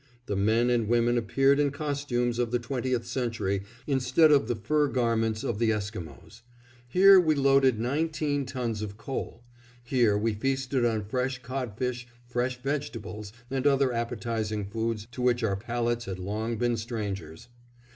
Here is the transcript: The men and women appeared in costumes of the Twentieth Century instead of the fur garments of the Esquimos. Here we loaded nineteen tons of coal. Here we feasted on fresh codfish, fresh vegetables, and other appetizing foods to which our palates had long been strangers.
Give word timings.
The 0.25 0.35
men 0.35 0.71
and 0.71 0.87
women 0.87 1.15
appeared 1.15 1.59
in 1.59 1.69
costumes 1.69 2.39
of 2.39 2.49
the 2.49 2.57
Twentieth 2.57 3.05
Century 3.05 3.61
instead 3.85 4.31
of 4.31 4.47
the 4.47 4.55
fur 4.55 4.87
garments 4.87 5.43
of 5.43 5.59
the 5.59 5.71
Esquimos. 5.71 6.41
Here 6.87 7.19
we 7.19 7.35
loaded 7.35 7.79
nineteen 7.79 8.47
tons 8.47 8.81
of 8.81 8.97
coal. 8.97 9.43
Here 9.83 10.17
we 10.17 10.33
feasted 10.33 10.83
on 10.85 11.05
fresh 11.05 11.43
codfish, 11.43 12.07
fresh 12.27 12.59
vegetables, 12.63 13.31
and 13.51 13.67
other 13.67 13.93
appetizing 13.93 14.65
foods 14.65 15.05
to 15.11 15.21
which 15.21 15.43
our 15.43 15.55
palates 15.55 16.05
had 16.05 16.17
long 16.17 16.57
been 16.57 16.77
strangers. 16.77 17.47